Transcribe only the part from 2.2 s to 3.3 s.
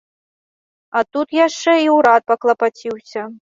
паклапаціўся.